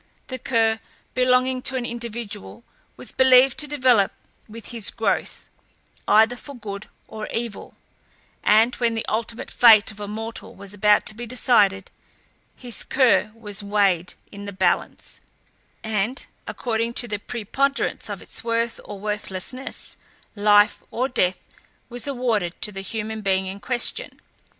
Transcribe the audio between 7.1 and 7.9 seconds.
evil;